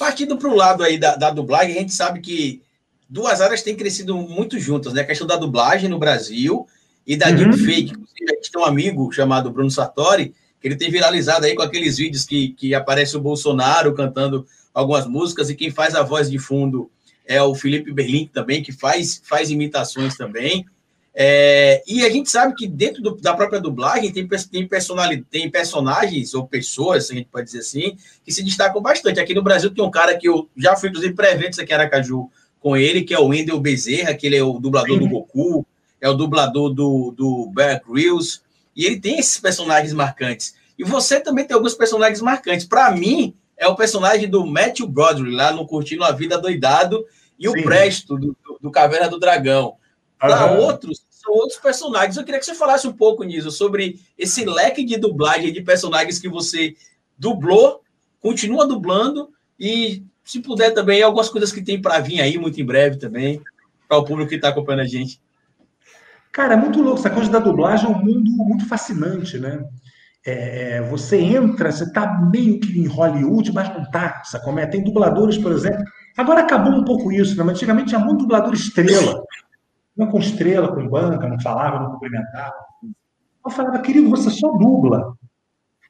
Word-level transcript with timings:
Partindo 0.00 0.38
para 0.38 0.48
o 0.48 0.56
lado 0.56 0.82
aí 0.82 0.96
da, 0.96 1.14
da 1.14 1.30
dublagem, 1.30 1.76
a 1.76 1.78
gente 1.78 1.92
sabe 1.92 2.22
que 2.22 2.62
duas 3.06 3.42
áreas 3.42 3.60
têm 3.60 3.76
crescido 3.76 4.16
muito 4.16 4.58
juntas, 4.58 4.94
né? 4.94 5.02
A 5.02 5.06
questão 5.06 5.26
da 5.26 5.36
dublagem 5.36 5.90
no 5.90 5.98
Brasil 5.98 6.66
e 7.06 7.18
da 7.18 7.28
uhum. 7.28 7.36
deepfake. 7.36 7.90
Inclusive, 7.90 8.32
a 8.32 8.34
gente 8.34 8.50
tem 8.50 8.62
um 8.62 8.64
amigo 8.64 9.12
chamado 9.12 9.50
Bruno 9.50 9.70
Sartori, 9.70 10.34
que 10.58 10.66
ele 10.66 10.76
tem 10.76 10.90
viralizado 10.90 11.44
aí 11.44 11.54
com 11.54 11.60
aqueles 11.60 11.98
vídeos 11.98 12.24
que, 12.24 12.54
que 12.54 12.74
aparece 12.74 13.14
o 13.14 13.20
Bolsonaro 13.20 13.92
cantando 13.92 14.46
algumas 14.72 15.06
músicas 15.06 15.50
e 15.50 15.54
quem 15.54 15.70
faz 15.70 15.94
a 15.94 16.02
voz 16.02 16.30
de 16.30 16.38
fundo 16.38 16.90
é 17.26 17.42
o 17.42 17.54
Felipe 17.54 17.92
Berlim 17.92 18.26
também, 18.32 18.62
que 18.62 18.72
faz, 18.72 19.20
faz 19.22 19.50
imitações 19.50 20.16
também. 20.16 20.64
É, 21.14 21.82
e 21.86 22.04
a 22.04 22.10
gente 22.10 22.30
sabe 22.30 22.54
que 22.54 22.66
dentro 22.66 23.02
do, 23.02 23.16
da 23.16 23.34
própria 23.34 23.60
dublagem 23.60 24.12
tem, 24.12 24.26
tem, 24.26 24.68
tem 25.24 25.50
personagens 25.50 26.34
ou 26.34 26.46
pessoas, 26.46 27.10
a 27.10 27.14
gente 27.14 27.28
pode 27.28 27.46
dizer 27.46 27.58
assim, 27.58 27.96
que 28.24 28.32
se 28.32 28.42
destacam 28.42 28.80
bastante. 28.80 29.20
Aqui 29.20 29.34
no 29.34 29.42
Brasil 29.42 29.74
tem 29.74 29.84
um 29.84 29.90
cara 29.90 30.16
que 30.16 30.28
eu 30.28 30.48
já 30.56 30.76
fui, 30.76 30.88
inclusive, 30.88 31.14
para 31.14 31.32
eventos 31.32 31.58
aqui 31.58 31.72
em 31.72 31.74
Aracaju 31.74 32.30
com 32.60 32.76
ele, 32.76 33.02
que 33.02 33.14
é 33.14 33.18
o 33.18 33.28
Wendel 33.28 33.58
Bezerra, 33.58 34.14
que 34.14 34.26
ele 34.26 34.36
é 34.36 34.42
o 34.42 34.58
dublador 34.58 34.98
Sim. 34.98 35.04
do 35.04 35.08
Goku, 35.08 35.66
é 36.00 36.08
o 36.08 36.14
dublador 36.14 36.72
do, 36.72 37.12
do 37.16 37.50
Bear 37.52 37.82
Grylls, 37.86 38.40
e 38.76 38.84
ele 38.84 39.00
tem 39.00 39.18
esses 39.18 39.38
personagens 39.40 39.92
marcantes. 39.92 40.54
E 40.78 40.84
você 40.84 41.20
também 41.20 41.44
tem 41.44 41.54
alguns 41.54 41.74
personagens 41.74 42.20
marcantes. 42.20 42.66
Para 42.66 42.90
mim, 42.92 43.34
é 43.56 43.66
o 43.66 43.76
personagem 43.76 44.28
do 44.28 44.46
Matthew 44.46 44.86
Broderick, 44.86 45.34
lá 45.34 45.52
no 45.52 45.66
Curtindo 45.66 46.04
a 46.04 46.12
Vida 46.12 46.38
Doidado, 46.38 47.04
e 47.38 47.48
Sim. 47.48 47.58
o 47.58 47.62
Presto, 47.62 48.16
do, 48.16 48.36
do 48.60 48.70
Caverna 48.70 49.08
do 49.08 49.18
Dragão. 49.18 49.76
Para 50.20 50.52
uhum. 50.52 50.66
outros, 50.66 51.02
são 51.08 51.32
outros 51.32 51.58
personagens. 51.58 52.16
Eu 52.16 52.24
queria 52.24 52.38
que 52.38 52.44
você 52.44 52.54
falasse 52.54 52.86
um 52.86 52.92
pouco 52.92 53.24
nisso, 53.24 53.50
sobre 53.50 53.98
esse 54.18 54.44
leque 54.44 54.84
de 54.84 54.98
dublagem 54.98 55.50
de 55.50 55.62
personagens 55.62 56.18
que 56.18 56.28
você 56.28 56.76
dublou, 57.18 57.80
continua 58.20 58.66
dublando, 58.66 59.30
e 59.58 60.04
se 60.22 60.40
puder 60.40 60.74
também, 60.74 61.02
algumas 61.02 61.30
coisas 61.30 61.50
que 61.50 61.62
tem 61.62 61.80
para 61.80 61.98
vir 62.00 62.20
aí 62.20 62.36
muito 62.36 62.60
em 62.60 62.64
breve 62.64 62.98
também, 62.98 63.40
para 63.88 63.96
o 63.96 64.04
público 64.04 64.28
que 64.28 64.36
está 64.36 64.50
acompanhando 64.50 64.82
a 64.82 64.86
gente. 64.86 65.18
Cara, 66.30 66.52
é 66.52 66.56
muito 66.56 66.82
louco. 66.82 67.00
Essa 67.00 67.10
coisa 67.10 67.30
da 67.30 67.38
dublagem 67.38 67.86
é 67.86 67.88
um 67.88 67.98
mundo 67.98 68.30
muito 68.30 68.68
fascinante, 68.68 69.38
né? 69.38 69.64
É, 70.24 70.76
é 70.76 70.82
você 70.82 71.18
entra, 71.18 71.72
você 71.72 71.84
está 71.84 72.20
meio 72.30 72.60
que 72.60 72.78
em 72.78 72.86
Hollywood, 72.86 73.52
mas 73.52 73.68
não 73.70 73.82
está, 73.82 74.22
sacou? 74.22 74.54
Tem 74.68 74.84
dubladores, 74.84 75.38
por 75.38 75.50
exemplo. 75.50 75.82
Agora 76.16 76.42
acabou 76.42 76.74
um 76.74 76.84
pouco 76.84 77.10
isso, 77.10 77.36
né? 77.36 77.42
Mas 77.42 77.56
antigamente 77.56 77.88
tinha 77.88 78.00
muito 78.00 78.20
dublador 78.20 78.52
estrela. 78.52 79.24
Não 79.96 80.06
com 80.06 80.18
estrela, 80.18 80.74
com 80.74 80.88
banca, 80.88 81.28
não 81.28 81.40
falava, 81.40 81.80
não 81.80 81.92
cumprimentava. 81.92 82.54
Eu 83.44 83.50
falava, 83.50 83.78
querido, 83.80 84.10
você 84.10 84.30
só 84.30 84.50
dubla. 84.52 85.14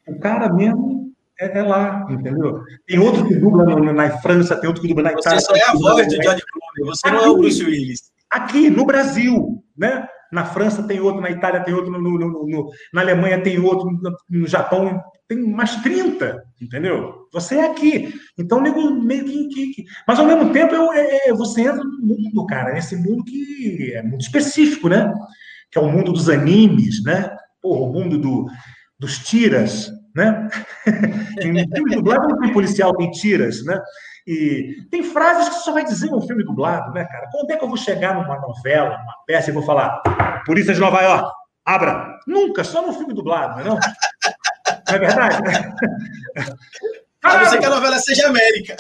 O 0.09 0.19
cara 0.19 0.53
mesmo 0.53 1.13
é, 1.39 1.59
é 1.59 1.63
lá, 1.63 2.07
entendeu? 2.11 2.63
Tem 2.87 2.99
outro 2.99 3.27
que 3.27 3.35
dubla 3.35 3.65
na, 3.65 3.93
na, 3.93 4.19
França, 4.19 4.57
tem 4.57 4.69
outro 4.69 4.83
que 4.83 4.89
dubla 4.89 5.05
na 5.05 5.13
Itália. 5.13 5.41
Você 5.41 5.47
só 5.47 5.57
é 5.57 5.71
a 5.71 5.73
voz 5.73 6.07
do 6.07 6.19
Johnny 6.19 6.41
Clooney, 6.43 6.85
você 6.85 7.09
aqui, 7.09 7.17
não 7.17 7.25
é 7.25 7.29
o 7.29 7.37
Bruce 7.37 7.65
Willis. 7.65 8.13
Aqui, 8.31 8.71
no 8.71 8.85
Brasil, 8.85 9.65
né? 9.77 10.07
Na 10.33 10.45
França 10.45 10.83
tem 10.83 11.01
outro, 11.01 11.21
na 11.21 11.31
Itália 11.31 11.63
tem 11.63 11.75
outro, 11.75 11.91
no, 11.91 12.01
no, 12.01 12.47
no, 12.47 12.71
na 12.93 13.01
Alemanha 13.01 13.43
tem 13.43 13.59
outro, 13.59 13.91
no, 14.29 14.47
Japão 14.47 15.03
tem 15.29 15.39
mais 15.39 15.77
30, 15.77 16.43
entendeu? 16.61 17.29
Você 17.33 17.57
é 17.57 17.67
aqui. 17.67 18.13
Então, 18.39 18.61
meio 18.61 19.25
que, 19.25 19.49
que, 19.49 19.73
que... 19.73 19.85
Mas, 20.07 20.19
ao 20.19 20.27
mesmo 20.27 20.53
tempo, 20.53 20.75
eu, 20.75 20.93
é, 20.93 21.29
é, 21.29 21.33
você 21.33 21.63
entra 21.63 21.85
no 21.85 22.01
mundo, 22.01 22.47
cara, 22.47 22.73
nesse 22.73 22.97
mundo 22.97 23.25
que 23.25 23.93
é 23.95 24.03
muito 24.03 24.23
específico, 24.23 24.89
né? 24.89 25.13
Que 25.71 25.79
é 25.79 25.81
o 25.81 25.91
mundo 25.91 26.13
dos 26.13 26.29
animes, 26.29 27.03
né? 27.05 27.31
Porra, 27.63 27.81
o 27.81 27.93
mundo 27.93 28.19
do, 28.19 28.47
dos 28.99 29.19
tiras, 29.19 29.93
né? 30.15 30.49
em 31.43 31.69
filme 31.69 31.95
dublado 31.97 32.29
não 32.29 32.39
tem 32.39 32.53
policial, 32.53 32.97
tem 32.97 33.11
tiras, 33.11 33.65
né? 33.65 33.81
E 34.27 34.77
tem 34.91 35.03
frases 35.03 35.49
que 35.49 35.57
só 35.57 35.73
vai 35.73 35.85
dizer 35.85 36.11
num 36.11 36.21
filme 36.21 36.45
dublado, 36.45 36.93
né, 36.93 37.05
cara? 37.05 37.29
Quando 37.33 37.51
é 37.51 37.57
que 37.57 37.65
eu 37.65 37.69
vou 37.69 37.77
chegar 37.77 38.15
numa 38.15 38.39
novela, 38.39 38.99
numa 38.99 39.15
peça 39.27 39.51
e 39.51 39.55
vou 39.55 39.63
falar 39.63 40.03
Polícia 40.45 40.75
de 40.75 40.81
Nova 40.81 41.01
York, 41.01 41.31
abra? 41.65 42.19
Nunca, 42.27 42.63
só 42.63 42.87
no 42.87 42.93
filme 42.93 43.15
dublado, 43.15 43.55
não 43.55 43.61
é 43.61 43.65
não? 43.65 43.75
Não 43.75 44.95
é 44.95 44.99
verdade? 44.99 45.37
A 47.23 47.39
não 47.39 47.51
ser 47.51 47.59
que 47.59 47.67
a 47.67 47.71
novela 47.71 47.99
seja 47.99 48.29
América. 48.29 48.77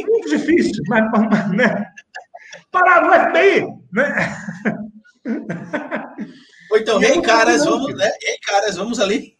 Muito 0.00 0.28
difícil, 0.28 0.84
mas, 0.86 1.10
mas 1.10 1.50
né? 1.50 1.86
Parar 2.70 3.02
no 3.02 3.12
FBI, 3.12 3.66
né? 3.92 4.36
Ou 6.70 6.78
então, 6.78 7.02
ei, 7.02 7.20
caras, 7.22 7.64
vamos, 7.64 7.92
né? 7.96 8.08
Ei, 8.22 8.38
caras, 8.38 8.76
vamos 8.76 9.00
ali. 9.00 9.36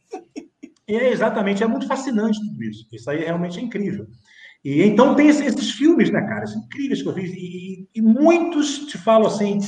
E 0.88 0.94
é 0.94 1.10
exatamente, 1.10 1.62
é 1.62 1.66
muito 1.66 1.86
fascinante 1.86 2.40
tudo 2.40 2.62
isso. 2.62 2.86
Isso 2.92 3.10
aí 3.10 3.24
realmente 3.24 3.58
é 3.58 3.62
incrível. 3.62 4.06
E 4.64 4.82
então 4.82 5.14
tem 5.14 5.28
esses, 5.28 5.46
esses 5.46 5.72
filmes, 5.72 6.10
né, 6.10 6.20
cara? 6.22 6.46
São 6.46 6.60
incríveis 6.62 7.02
que 7.02 7.08
eu 7.08 7.14
fiz. 7.14 7.30
E, 7.32 7.88
e, 7.94 8.02
muitos, 8.02 8.86
te 8.86 8.98
falo 8.98 9.26
assim, 9.26 9.58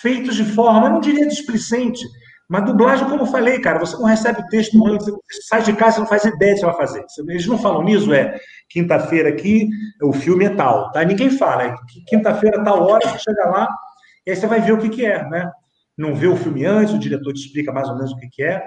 feitos 0.00 0.36
de 0.36 0.44
forma, 0.44 0.86
eu 0.86 0.92
não 0.92 1.00
diria 1.00 1.26
displicente, 1.26 2.02
mas 2.48 2.64
dublagem, 2.64 3.06
como 3.08 3.22
eu 3.22 3.26
falei, 3.26 3.60
cara, 3.60 3.78
você 3.78 3.94
não 3.96 4.06
recebe 4.06 4.40
o 4.40 4.46
texto 4.46 4.86
antes, 4.86 5.06
você 5.06 5.42
sai 5.48 5.62
de 5.62 5.74
casa, 5.74 5.96
você 5.96 6.00
não 6.00 6.06
faz 6.06 6.24
ideia 6.24 6.54
do 6.54 6.60
que 6.60 6.66
vai 6.66 6.76
fazer. 6.76 7.04
Eles 7.28 7.46
não 7.46 7.58
falam 7.58 7.84
nisso, 7.84 8.12
é 8.14 8.38
quinta-feira 8.70 9.28
aqui, 9.28 9.68
o 10.02 10.14
filme 10.14 10.46
é 10.46 10.50
tal, 10.50 10.90
tá? 10.92 11.04
Ninguém 11.04 11.30
fala, 11.30 11.64
é 11.64 11.74
quinta-feira, 12.06 12.64
tal 12.64 12.82
hora, 12.86 13.06
você 13.06 13.18
chega 13.18 13.44
lá, 13.50 13.68
e 14.26 14.30
aí 14.30 14.36
você 14.36 14.46
vai 14.46 14.62
ver 14.62 14.72
o 14.72 14.78
que, 14.78 14.88
que 14.88 15.04
é, 15.04 15.28
né? 15.28 15.50
Não 15.96 16.14
vê 16.14 16.26
o 16.26 16.36
filme 16.36 16.64
antes, 16.64 16.94
o 16.94 16.98
diretor 16.98 17.34
te 17.34 17.40
explica 17.40 17.70
mais 17.70 17.88
ou 17.88 17.96
menos 17.96 18.12
o 18.12 18.16
que, 18.16 18.28
que 18.28 18.42
é. 18.42 18.62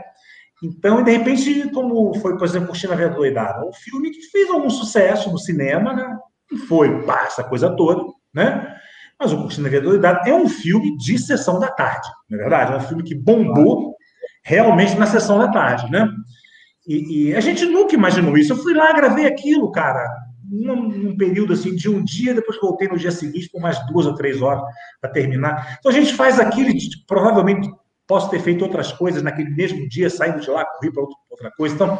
Então, 0.63 1.03
de 1.03 1.11
repente, 1.11 1.69
como 1.71 2.13
foi, 2.19 2.37
por 2.37 2.45
exemplo, 2.45 2.67
Curtindo 2.67 2.93
a 2.93 2.95
Vida 2.95 3.09
Doidada, 3.09 3.65
um 3.65 3.73
filme 3.73 4.11
que 4.11 4.21
fez 4.29 4.49
algum 4.49 4.69
sucesso 4.69 5.31
no 5.31 5.39
cinema, 5.39 5.93
né? 5.93 6.17
E 6.51 6.57
foi, 6.57 7.03
pá, 7.03 7.23
essa 7.25 7.43
coisa 7.43 7.75
toda, 7.75 8.03
né? 8.33 8.75
Mas 9.19 9.33
o 9.33 9.37
Curtindo 9.37 9.67
a 9.67 9.71
Vida 9.71 9.83
Doidada 9.83 10.29
é 10.29 10.33
um 10.33 10.47
filme 10.47 10.95
de 10.97 11.17
sessão 11.17 11.59
da 11.59 11.69
tarde, 11.69 12.07
não 12.29 12.37
é 12.37 12.41
verdade? 12.41 12.73
É 12.73 12.77
um 12.77 12.81
filme 12.81 13.03
que 13.03 13.15
bombou 13.15 13.95
realmente 14.43 14.95
na 14.95 15.07
sessão 15.07 15.39
da 15.39 15.47
tarde, 15.49 15.89
né? 15.91 16.07
E, 16.87 17.29
e 17.29 17.35
a 17.35 17.39
gente 17.39 17.65
nunca 17.65 17.95
imaginou 17.95 18.37
isso. 18.37 18.53
Eu 18.53 18.57
fui 18.57 18.73
lá, 18.73 18.91
gravei 18.93 19.25
aquilo, 19.25 19.71
cara, 19.71 20.07
num, 20.51 20.89
num, 20.89 21.17
período 21.17 21.53
assim 21.53 21.75
de 21.75 21.89
um 21.89 22.03
dia, 22.03 22.33
depois 22.33 22.59
voltei 22.59 22.87
no 22.87 22.97
dia 22.97 23.11
seguinte 23.11 23.49
por 23.51 23.61
mais 23.61 23.79
duas 23.87 24.05
ou 24.05 24.15
três 24.15 24.41
horas 24.41 24.61
para 24.99 25.11
terminar. 25.11 25.77
Então 25.79 25.91
a 25.91 25.95
gente 25.95 26.13
faz 26.13 26.39
aquilo 26.39 26.69
e 26.69 26.77
provavelmente 27.07 27.69
posso 28.11 28.29
ter 28.29 28.41
feito 28.41 28.61
outras 28.65 28.91
coisas 28.91 29.23
naquele 29.23 29.51
mesmo 29.51 29.87
dia, 29.87 30.09
saindo 30.09 30.41
de 30.41 30.49
lá, 30.49 30.65
corri 30.65 30.91
para 30.91 31.01
outra 31.29 31.49
coisa. 31.55 31.73
Então, 31.73 31.97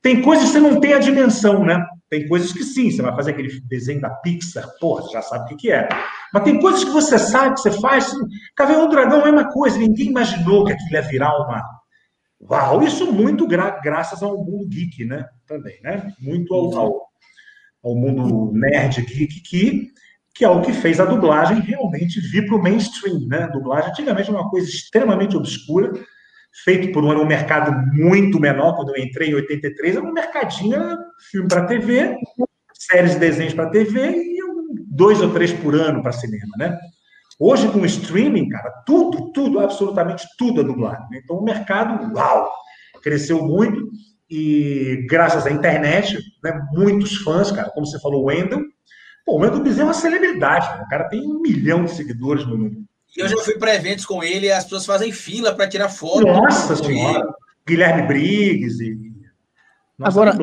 tem 0.00 0.22
coisas 0.22 0.46
que 0.46 0.52
você 0.52 0.60
não 0.60 0.78
tem 0.78 0.92
a 0.92 1.00
dimensão, 1.00 1.64
né? 1.64 1.84
Tem 2.08 2.28
coisas 2.28 2.52
que 2.52 2.62
sim, 2.62 2.88
você 2.88 3.02
vai 3.02 3.12
fazer 3.16 3.32
aquele 3.32 3.60
desenho 3.62 4.00
da 4.00 4.10
Pixar, 4.10 4.64
porra, 4.78 5.02
você 5.02 5.10
já 5.10 5.22
sabe 5.22 5.52
o 5.52 5.56
que, 5.56 5.72
é. 5.72 5.88
Mas 6.32 6.44
tem 6.44 6.60
coisas 6.60 6.84
que 6.84 6.90
você 6.90 7.18
sabe, 7.18 7.56
que 7.56 7.62
você 7.62 7.72
faz. 7.80 8.12
Caverna 8.54 8.86
do 8.86 8.90
Dragão 8.90 9.18
é 9.18 9.22
a 9.22 9.24
mesma 9.24 9.52
coisa, 9.52 9.76
ninguém 9.76 10.10
imaginou 10.10 10.64
que 10.64 10.72
aquilo 10.72 10.92
ia 10.92 11.02
virar 11.02 11.36
uma. 11.36 11.64
Uau! 12.48 12.84
Isso 12.84 13.12
muito 13.12 13.44
gra 13.48 13.70
graças 13.82 14.22
ao 14.22 14.36
mundo 14.38 14.68
geek, 14.68 15.04
né? 15.04 15.26
Também, 15.48 15.80
né? 15.82 16.12
Muito 16.20 16.54
ao, 16.54 16.78
ao, 16.78 17.02
ao 17.82 17.96
mundo 17.96 18.52
nerd 18.52 19.02
geek 19.02 19.40
que 19.40 19.89
que 20.34 20.44
é 20.44 20.48
o 20.48 20.62
que 20.62 20.72
fez 20.72 21.00
a 21.00 21.04
dublagem 21.04 21.60
realmente 21.60 22.20
vir 22.20 22.46
para 22.46 22.56
o 22.56 22.62
mainstream. 22.62 23.20
Né? 23.28 23.44
A 23.44 23.48
dublagem 23.48 23.90
antigamente 23.90 24.30
era 24.30 24.38
uma 24.38 24.48
coisa 24.48 24.68
extremamente 24.68 25.36
obscura, 25.36 25.92
feito 26.64 26.92
por 26.92 27.04
um, 27.04 27.10
um 27.20 27.26
mercado 27.26 27.72
muito 27.92 28.40
menor. 28.40 28.76
Quando 28.76 28.94
eu 28.94 29.02
entrei 29.02 29.30
em 29.30 29.34
83, 29.34 29.96
era 29.96 30.04
um 30.04 30.12
mercadinho, 30.12 30.98
filme 31.30 31.48
para 31.48 31.66
TV, 31.66 32.16
séries 32.74 33.12
de 33.12 33.18
desenhos 33.18 33.54
para 33.54 33.70
TV 33.70 34.10
e 34.10 34.40
dois 34.86 35.20
ou 35.20 35.32
três 35.32 35.52
por 35.52 35.74
ano 35.74 36.02
para 36.02 36.12
cinema. 36.12 36.56
Né? 36.58 36.78
Hoje, 37.38 37.68
com 37.68 37.80
o 37.80 37.86
streaming, 37.86 38.48
cara, 38.48 38.70
tudo, 38.86 39.32
tudo, 39.32 39.60
absolutamente 39.60 40.26
tudo 40.38 40.60
é 40.60 40.64
dublado. 40.64 41.08
Né? 41.10 41.20
Então, 41.22 41.36
o 41.36 41.44
mercado, 41.44 42.14
uau, 42.14 42.50
cresceu 43.02 43.42
muito 43.42 43.88
e 44.30 45.06
graças 45.08 45.46
à 45.46 45.50
internet, 45.50 46.16
né, 46.44 46.60
muitos 46.72 47.16
fãs, 47.16 47.50
cara, 47.50 47.70
como 47.70 47.84
você 47.84 47.98
falou, 47.98 48.22
o 48.22 48.26
Wendell, 48.26 48.62
Pô, 49.30 49.36
o 49.36 49.40
Wendel 49.42 49.60
Bezerra 49.60 49.82
é 49.82 49.84
uma 49.84 49.94
celebridade, 49.94 50.66
né? 50.76 50.82
o 50.84 50.88
cara 50.88 51.08
tem 51.08 51.20
um 51.20 51.40
milhão 51.40 51.84
de 51.84 51.92
seguidores 51.92 52.44
no 52.44 52.58
mundo. 52.58 52.84
E 53.16 53.20
eu 53.20 53.28
já 53.28 53.36
fui 53.38 53.56
para 53.56 53.76
eventos 53.76 54.04
com 54.04 54.24
ele 54.24 54.46
e 54.46 54.50
as 54.50 54.64
pessoas 54.64 54.84
fazem 54.84 55.12
fila 55.12 55.54
para 55.54 55.68
tirar 55.68 55.88
foto. 55.88 56.26
Nossa 56.26 56.74
senhora! 56.74 57.20
Ele. 57.20 57.32
Guilherme 57.64 58.08
Briggs 58.08 58.82
e. 58.82 58.98
Nossa, 59.96 60.20
Agora, 60.20 60.36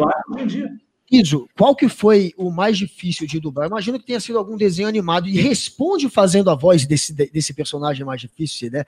Iso, 1.12 1.50
qual 1.58 1.76
que 1.76 1.90
foi 1.90 2.34
o 2.38 2.50
mais 2.50 2.78
difícil 2.78 3.28
de 3.28 3.42
dublar? 3.42 3.68
Imagino 3.68 4.00
que 4.00 4.06
tenha 4.06 4.22
sido 4.22 4.38
algum 4.38 4.56
desenho 4.56 4.88
animado 4.88 5.28
e 5.28 5.36
responde 5.36 6.10
fazendo 6.10 6.50
a 6.50 6.56
voz 6.56 6.86
desse, 6.86 7.14
desse 7.14 7.54
personagem 7.54 8.06
mais 8.06 8.22
difícil, 8.22 8.72
né? 8.72 8.86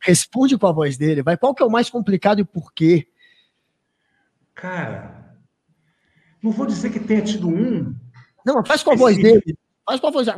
Responde 0.00 0.56
com 0.56 0.66
a 0.66 0.72
voz 0.72 0.96
dele. 0.96 1.22
Vai, 1.22 1.36
qual 1.36 1.54
que 1.54 1.62
é 1.62 1.66
o 1.66 1.70
mais 1.70 1.90
complicado 1.90 2.40
e 2.40 2.44
por 2.44 2.72
quê? 2.72 3.06
Cara, 4.54 5.36
não 6.42 6.52
vou 6.52 6.66
dizer 6.66 6.90
que 6.90 7.00
tenha 7.00 7.22
tido 7.22 7.48
um, 7.48 7.94
não, 8.44 8.64
faz 8.64 8.82
com 8.82 8.92
a 8.92 8.96
voz 8.96 9.16
dele. 9.16 9.56
Faz 9.84 9.98
com 9.98 10.06
a 10.06 10.10
voz, 10.10 10.28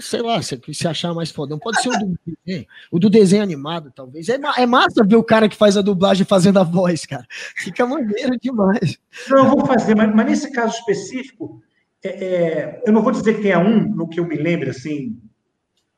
sei 0.00 0.22
lá, 0.22 0.40
se, 0.40 0.58
se 0.72 0.88
achar 0.88 1.12
mais 1.12 1.30
fodão. 1.30 1.58
Pode 1.58 1.82
ser 1.82 1.90
o 1.90 1.98
do 1.98 2.18
desenho, 2.26 2.66
o 2.90 2.98
do 2.98 3.10
desenho 3.10 3.42
animado, 3.42 3.92
talvez. 3.94 4.28
É, 4.30 4.38
é 4.56 4.66
massa 4.66 5.04
ver 5.06 5.16
o 5.16 5.22
cara 5.22 5.48
que 5.48 5.56
faz 5.56 5.76
a 5.76 5.82
dublagem 5.82 6.24
fazendo 6.24 6.58
a 6.58 6.62
voz, 6.62 7.04
cara. 7.04 7.26
Fica 7.56 7.86
maneiro 7.86 8.38
demais. 8.40 8.98
Não, 9.28 9.44
eu 9.44 9.50
vou 9.50 9.66
fazer, 9.66 9.94
mas, 9.94 10.14
mas 10.14 10.26
nesse 10.26 10.50
caso 10.52 10.74
específico, 10.78 11.62
é, 12.02 12.08
é, 12.08 12.82
eu 12.86 12.92
não 12.92 13.02
vou 13.02 13.12
dizer 13.12 13.34
que 13.36 13.42
tenha 13.42 13.58
um 13.58 13.88
no 13.94 14.08
que 14.08 14.18
eu 14.18 14.26
me 14.26 14.36
lembre, 14.36 14.70
assim, 14.70 15.20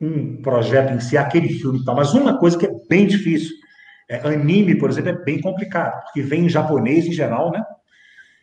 um 0.01 0.43
projeto 0.43 0.93
em 0.93 1.01
si, 1.01 1.17
aquele 1.17 1.49
filme 1.49 1.79
e 1.79 1.85
tal, 1.85 1.95
mas 1.95 2.13
uma 2.13 2.39
coisa 2.39 2.59
que 2.59 2.67
é 2.67 2.73
bem 2.89 3.07
difícil. 3.07 3.55
É, 4.09 4.17
anime, 4.27 4.79
por 4.79 4.91
exemplo, 4.91 5.11
é 5.11 5.25
bem 5.25 5.41
complicado, 5.41 6.03
porque 6.05 6.23
vem 6.23 6.47
em 6.47 6.49
japonês 6.49 7.07
em 7.07 7.13
geral, 7.13 7.51
né? 7.51 7.65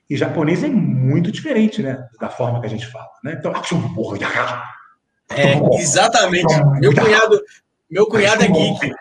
E 0.10 0.18
japonês 0.18 0.64
é 0.64 0.70
muito 0.70 1.32
diferente, 1.32 1.82
né? 1.82 2.08
Da 2.20 2.30
forma 2.30 2.60
que 2.60 2.68
a 2.68 2.70
gente 2.70 2.86
fala, 2.88 3.10
né? 3.24 3.36
Então, 3.38 3.52
é, 5.30 5.82
exatamente. 5.82 6.54
Meu 6.80 6.94
cunhado, 6.94 7.42
meu 7.90 8.06
cunhado 8.08 8.44
é 8.44 8.48
geek. 8.48 8.92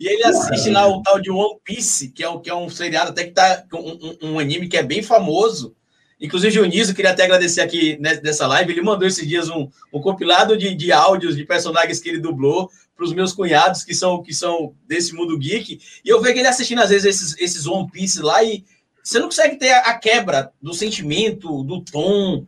E 0.00 0.08
ele 0.08 0.24
assiste 0.24 0.70
lá 0.70 0.86
o 0.86 1.02
tal 1.02 1.20
de 1.20 1.30
One 1.30 1.58
Piece, 1.62 2.08
que 2.08 2.22
é, 2.22 2.28
o, 2.28 2.40
que 2.40 2.50
é 2.50 2.54
um 2.54 2.68
seriado 2.68 3.10
até 3.10 3.24
que 3.24 3.30
tá. 3.30 3.64
Um, 3.72 3.78
um, 3.78 4.32
um 4.32 4.38
anime 4.38 4.68
que 4.68 4.76
é 4.76 4.82
bem 4.82 5.02
famoso. 5.02 5.74
Inclusive, 6.20 6.60
o 6.60 6.64
Niso, 6.64 6.94
queria 6.94 7.10
até 7.10 7.24
agradecer 7.24 7.60
aqui 7.60 7.98
nessa 8.00 8.46
live. 8.46 8.72
Ele 8.72 8.82
mandou 8.82 9.06
esses 9.06 9.26
dias 9.26 9.48
um, 9.48 9.68
um 9.92 10.00
compilado 10.00 10.56
de, 10.56 10.74
de 10.74 10.92
áudios 10.92 11.36
de 11.36 11.44
personagens 11.44 12.00
que 12.00 12.08
ele 12.08 12.18
dublou 12.18 12.70
para 12.96 13.04
os 13.04 13.12
meus 13.12 13.32
cunhados, 13.32 13.82
que 13.82 13.94
são, 13.94 14.22
que 14.22 14.32
são 14.32 14.74
desse 14.86 15.12
mundo 15.14 15.38
geek. 15.38 15.80
E 16.04 16.08
eu 16.08 16.20
vejo 16.22 16.38
ele 16.38 16.48
assistindo, 16.48 16.80
às 16.80 16.90
vezes, 16.90 17.04
esses, 17.04 17.38
esses 17.38 17.66
One 17.66 17.90
Piece 17.90 18.22
lá 18.22 18.42
e 18.42 18.64
você 19.04 19.18
não 19.18 19.26
consegue 19.26 19.56
ter 19.56 19.70
a 19.70 19.98
quebra 19.98 20.50
do 20.62 20.72
sentimento, 20.72 21.62
do 21.62 21.84
tom, 21.84 22.46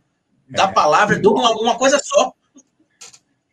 da 0.49 0.63
é. 0.63 0.71
palavra, 0.71 1.21
uma, 1.23 1.51
uma 1.51 1.77
coisa 1.77 1.99
só. 2.03 2.33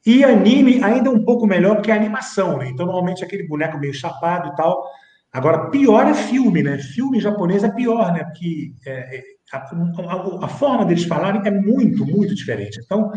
E 0.06 0.24
anime 0.24 0.82
ainda 0.82 1.10
um 1.10 1.22
pouco 1.22 1.46
melhor 1.46 1.82
que 1.82 1.90
a 1.90 1.94
animação, 1.94 2.58
né? 2.58 2.68
Então, 2.68 2.86
normalmente 2.86 3.22
aquele 3.22 3.46
boneco 3.46 3.78
meio 3.78 3.92
chapado 3.92 4.48
e 4.48 4.56
tal. 4.56 4.86
Agora, 5.30 5.70
pior 5.70 6.06
é 6.06 6.14
filme, 6.14 6.62
né? 6.62 6.78
Filme 6.78 7.20
japonês 7.20 7.62
é 7.62 7.70
pior, 7.70 8.12
né? 8.12 8.24
Porque 8.24 8.72
é, 8.86 9.18
é 9.18 9.22
a, 9.52 9.58
a, 9.58 10.44
a, 10.46 10.48
forma 10.48 10.84
deles 10.84 11.04
falarem 11.04 11.42
é 11.44 11.50
muito, 11.50 12.06
muito 12.06 12.34
diferente. 12.34 12.80
Então, 12.82 13.12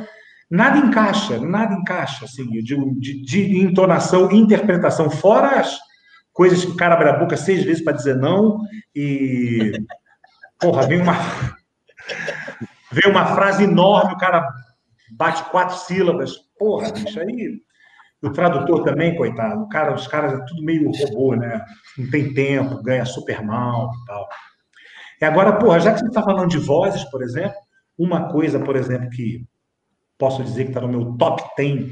nada 0.50 0.78
encaixa, 0.80 1.40
nada 1.40 1.76
encaixa, 1.76 2.26
assim, 2.26 2.46
de, 2.50 2.76
de, 3.00 3.22
de 3.22 3.60
entonação, 3.60 4.32
interpretação, 4.32 5.10
fora 5.10 5.60
as 5.60 5.78
coisas 6.38 6.64
que 6.64 6.70
o 6.70 6.78
cara 6.78 6.94
abre 6.94 7.10
a 7.10 7.18
boca 7.18 7.36
seis 7.36 7.64
vezes 7.64 7.84
para 7.84 7.98
dizer 7.98 8.16
não 8.16 8.60
e. 8.96 9.72
Porra, 10.60 10.86
vem 10.86 11.02
uma. 11.02 11.14
Vem 12.92 13.12
uma 13.12 13.26
frase 13.26 13.64
enorme, 13.64 14.14
o 14.14 14.18
cara 14.18 14.48
bate 15.12 15.44
quatro 15.50 15.76
sílabas. 15.76 16.38
Porra, 16.60 16.92
bicho, 16.92 17.20
aí. 17.20 17.60
O 18.22 18.30
tradutor 18.30 18.84
também, 18.84 19.16
coitado. 19.16 19.64
O 19.64 19.70
cara, 19.70 19.94
os 19.94 20.08
caras 20.08 20.34
é 20.34 20.46
tudo 20.46 20.64
meio 20.64 20.92
robô, 20.92 21.36
né? 21.36 21.60
Não 21.98 22.10
tem 22.10 22.34
tempo, 22.34 22.82
ganha 22.84 23.06
super 23.06 23.44
mal 23.44 23.92
e 23.92 24.06
tal. 24.06 24.28
E 25.20 25.26
agora, 25.26 25.54
porra, 25.54 25.80
já 25.80 25.94
que 25.94 26.00
você 26.00 26.08
está 26.08 26.22
falando 26.22 26.50
de 26.50 26.60
vozes, 26.60 27.04
por 27.06 27.24
exemplo, 27.24 27.58
uma 27.98 28.32
coisa, 28.32 28.60
por 28.60 28.76
exemplo, 28.76 29.10
que 29.10 29.44
posso 30.18 30.44
dizer 30.44 30.66
que 30.66 30.70
está 30.70 30.82
no 30.82 30.88
meu 30.88 31.18
top 31.18 31.44
10 31.58 31.92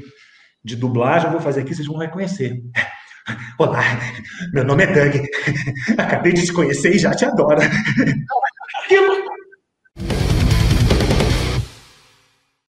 de 0.64 0.76
dublagem, 0.76 1.26
eu 1.26 1.32
vou 1.32 1.40
fazer 1.40 1.60
aqui, 1.60 1.74
vocês 1.74 1.86
vão 1.86 1.98
reconhecer. 1.98 2.62
Olá, 3.58 3.82
meu 4.52 4.64
nome 4.64 4.84
é 4.84 4.86
Doug. 4.86 5.26
Acabei 5.98 6.32
de 6.32 6.46
te 6.46 6.52
conhecer 6.52 6.94
e 6.94 6.98
já 6.98 7.10
te 7.10 7.24
adoro. 7.24 7.60